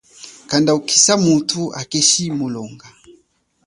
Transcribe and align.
Kanda 0.49 0.71
ukisa 0.79 1.13
muthu 1.25 1.61
hakeshi 1.75 2.23
mulonga. 2.37 2.87